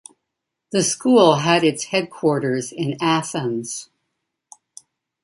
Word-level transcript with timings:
The 0.71 0.81
school 0.81 1.35
had 1.35 1.63
its 1.63 1.83
headquarters 1.83 2.71
in 2.71 2.97
Athens. 2.99 3.91